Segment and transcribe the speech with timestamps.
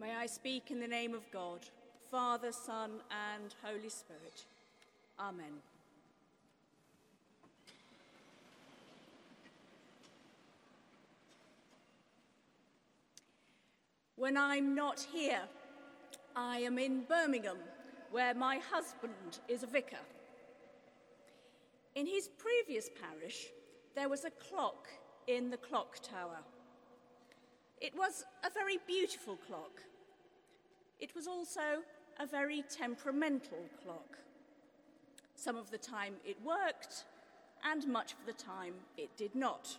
[0.00, 1.60] May I speak in the name of God,
[2.10, 4.46] Father, Son, and Holy Spirit.
[5.18, 5.60] Amen.
[14.16, 15.42] When I'm not here,
[16.34, 17.58] I am in Birmingham,
[18.10, 20.00] where my husband is a vicar.
[21.94, 23.48] In his previous parish,
[23.94, 24.88] there was a clock
[25.26, 26.38] in the clock tower.
[27.82, 29.82] It was a very beautiful clock.
[31.00, 31.82] It was also
[32.18, 34.18] a very temperamental clock.
[35.34, 37.04] Some of the time it worked,
[37.64, 39.78] and much of the time it did not.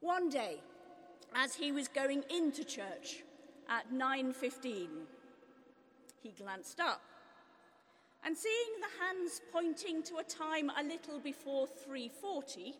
[0.00, 0.60] One day,
[1.34, 3.22] as he was going into church
[3.68, 5.06] at 9:15,
[6.22, 7.00] he glanced up
[8.24, 12.74] and seeing the hands pointing to a time a little before 3:40,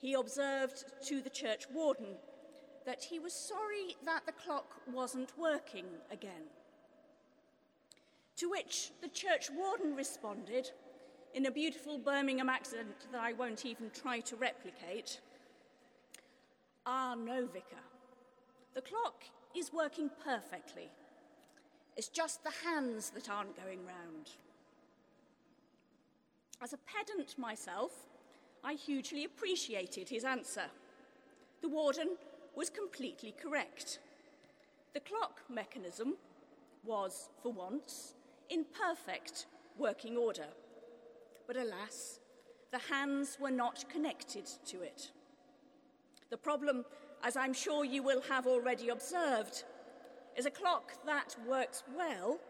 [0.00, 2.16] he observed to the church warden
[2.88, 6.48] that he was sorry that the clock wasn't working again.
[8.38, 10.70] To which the church warden responded
[11.34, 15.20] in a beautiful Birmingham accent that I won't even try to replicate
[16.86, 17.84] Ah, no, Vicar.
[18.74, 20.88] The clock is working perfectly.
[21.94, 24.30] It's just the hands that aren't going round.
[26.62, 27.92] As a pedant myself,
[28.64, 30.70] I hugely appreciated his answer.
[31.60, 32.16] The warden
[32.58, 34.00] was completely correct.
[34.92, 36.16] The clock mechanism
[36.84, 38.14] was, for once,
[38.50, 39.46] in perfect
[39.78, 40.48] working order.
[41.46, 42.18] But alas,
[42.72, 45.12] the hands were not connected to it.
[46.30, 46.84] The problem,
[47.22, 49.62] as I'm sure you will have already observed,
[50.36, 52.40] is a clock that works well,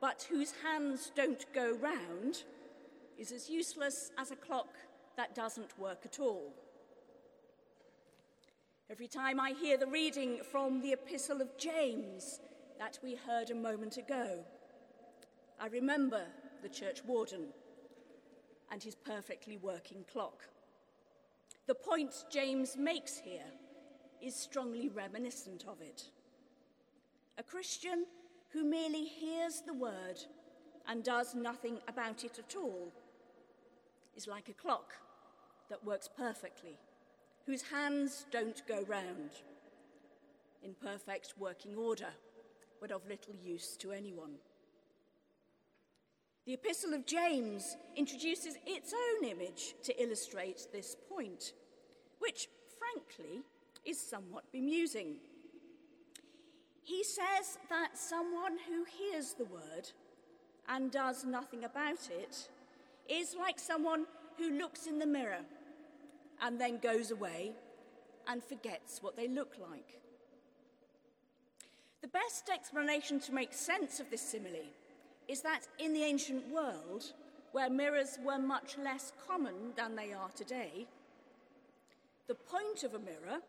[0.00, 2.42] but whose hands don't go round,
[3.16, 4.74] is as useless as a clock
[5.16, 6.52] that doesn't work at all.
[8.90, 12.40] Every time I hear the reading from the Epistle of James
[12.78, 14.40] that we heard a moment ago,
[15.58, 16.22] I remember
[16.62, 17.46] the church warden
[18.70, 20.42] and his perfectly working clock.
[21.66, 23.50] The point James makes here
[24.20, 26.10] is strongly reminiscent of it.
[27.38, 28.04] A Christian
[28.50, 30.20] who merely hears the word
[30.86, 32.92] and does nothing about it at all
[34.14, 34.92] is like a clock
[35.70, 36.76] that works perfectly
[37.46, 39.30] whose hands don't go round,
[40.62, 42.10] in perfect working order,
[42.80, 44.34] but of little use to anyone.
[46.46, 51.52] The Epistle of James introduces its own image to illustrate this point,
[52.18, 52.48] which,
[52.78, 53.42] frankly,
[53.84, 55.16] is somewhat bemusing.
[56.82, 59.90] He says that someone who hears the word
[60.68, 62.48] and does nothing about it
[63.08, 65.44] is like someone who looks in the mirror
[66.42, 67.52] and then goes away
[68.28, 70.00] and forgets what they look like.
[72.02, 74.66] The best explanation to make sense of this simile
[75.28, 77.12] is that in the ancient world,
[77.52, 80.86] where mirrors were much less common than they are today,
[82.26, 83.40] the point of a mirror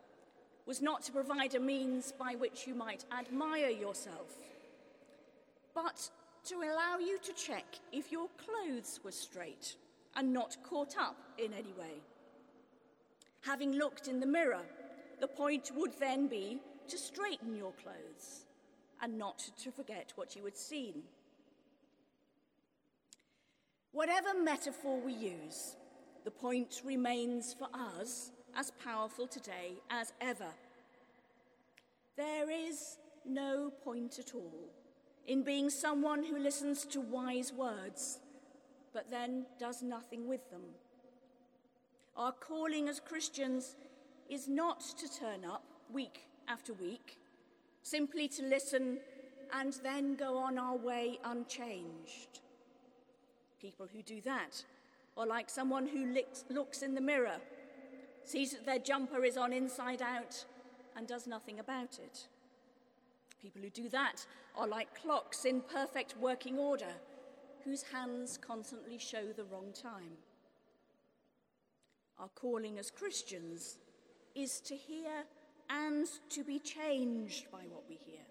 [0.65, 4.37] was not to provide a means by which you might admire yourself,
[5.73, 6.09] but
[6.45, 9.75] to allow you to check if your clothes were straight
[10.15, 12.01] and not caught up in any way.
[13.45, 14.63] Having looked in the mirror,
[15.19, 18.45] the point would then be to straighten your clothes
[19.01, 21.03] and not to forget what you had seen.
[23.91, 25.75] Whatever metaphor we use,
[26.23, 30.53] the point remains for us as powerful today as ever.
[32.15, 34.69] There is no point at all
[35.27, 38.19] in being someone who listens to wise words
[38.93, 40.61] but then does nothing with them.
[42.15, 43.75] Our calling as Christians
[44.29, 47.17] is not to turn up week after week,
[47.81, 48.99] simply to listen
[49.51, 52.39] and then go on our way unchanged.
[53.59, 54.63] People who do that
[55.17, 57.37] are like someone who licks, looks in the mirror,
[58.23, 60.45] sees that their jumper is on inside out,
[60.95, 62.27] and does nothing about it.
[63.41, 64.25] People who do that
[64.55, 66.93] are like clocks in perfect working order,
[67.63, 70.17] whose hands constantly show the wrong time.
[72.19, 73.77] Our calling as Christians
[74.35, 75.23] is to hear
[75.69, 78.21] and to be changed by what we hear.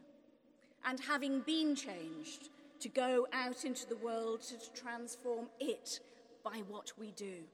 [0.85, 2.49] And having been changed,
[2.83, 6.01] to go out into the world to transform it
[6.43, 7.45] by what we do.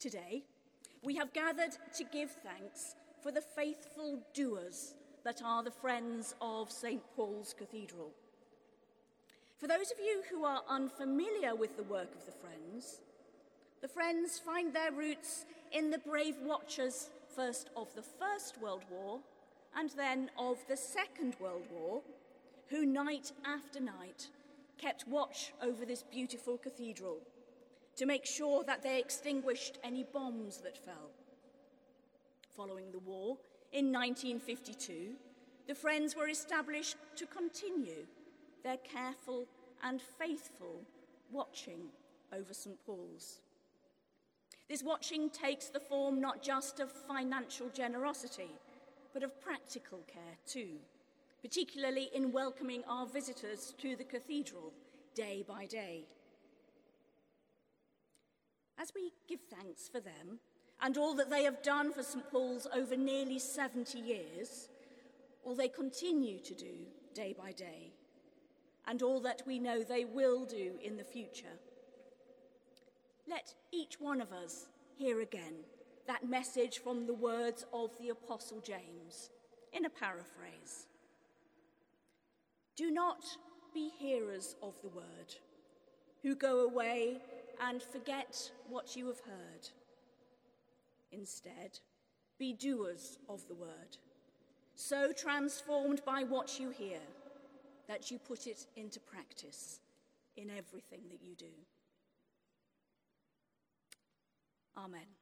[0.00, 0.42] Today,
[1.00, 6.72] we have gathered to give thanks for the faithful doers that are the friends of
[6.72, 7.00] St.
[7.14, 8.10] Paul's Cathedral.
[9.58, 13.01] For those of you who are unfamiliar with the work of the Friends,
[13.94, 19.20] Friends find their roots in the brave watchers, first of the First World War,
[19.76, 22.00] and then of the Second World War,
[22.68, 24.28] who night after night
[24.78, 27.18] kept watch over this beautiful cathedral
[27.96, 31.10] to make sure that they extinguished any bombs that fell.
[32.56, 33.36] Following the war,
[33.72, 35.12] in 1952,
[35.68, 38.06] the Friends were established to continue
[38.64, 39.46] their careful
[39.82, 40.80] and faithful
[41.30, 41.88] watching
[42.32, 43.40] over St Paul's.
[44.72, 48.48] This watching takes the form not just of financial generosity,
[49.12, 50.78] but of practical care too,
[51.42, 54.72] particularly in welcoming our visitors to the cathedral
[55.14, 56.06] day by day.
[58.80, 60.40] As we give thanks for them
[60.80, 64.70] and all that they have done for St Paul's over nearly 70 years,
[65.44, 67.92] all they continue to do day by day,
[68.86, 71.58] and all that we know they will do in the future.
[73.28, 74.66] Let each one of us
[74.96, 75.64] hear again
[76.06, 79.30] that message from the words of the Apostle James
[79.72, 80.86] in a paraphrase.
[82.76, 83.24] Do not
[83.72, 85.36] be hearers of the word,
[86.22, 87.18] who go away
[87.60, 89.68] and forget what you have heard.
[91.12, 91.78] Instead,
[92.38, 93.96] be doers of the word,
[94.74, 97.00] so transformed by what you hear
[97.88, 99.80] that you put it into practice
[100.36, 101.46] in everything that you do.
[104.76, 105.21] Amen.